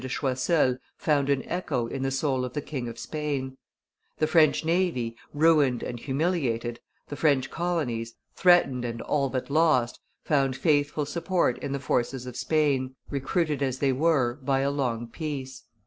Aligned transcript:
de 0.01 0.09
Choiseul 0.09 0.77
found 0.97 1.29
an 1.29 1.47
echo 1.47 1.85
in 1.85 2.01
the 2.01 2.09
soul 2.09 2.43
of 2.43 2.53
the 2.53 2.59
King 2.63 2.87
of 2.89 2.97
Spain; 2.97 3.55
the 4.17 4.25
French 4.25 4.65
navy, 4.65 5.15
ruined 5.31 5.83
and 5.83 5.99
humiliated, 5.99 6.79
the 7.09 7.15
French 7.15 7.51
colonies, 7.51 8.15
threatened 8.33 8.83
and 8.83 8.99
all 9.03 9.29
but 9.29 9.51
lost, 9.51 9.99
found 10.23 10.55
faithful 10.55 11.05
support 11.05 11.59
in 11.59 11.71
the 11.71 11.79
forces 11.79 12.25
of 12.25 12.35
Spain, 12.35 12.95
recruited 13.11 13.61
as 13.61 13.77
they 13.77 13.91
were. 13.91 14.39
by 14.41 14.61
a 14.61 14.71
long 14.71 15.05
peace. 15.05 15.65